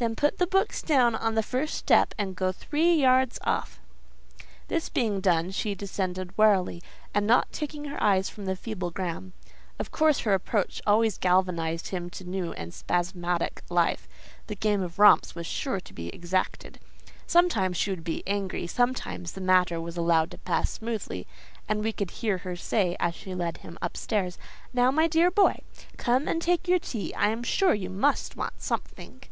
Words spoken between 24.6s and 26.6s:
"Now, my dear boy, come and